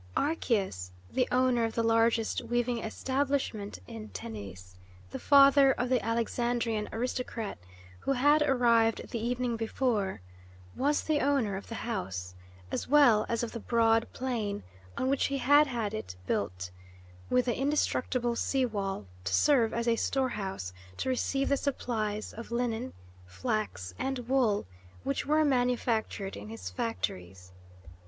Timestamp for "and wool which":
23.99-25.27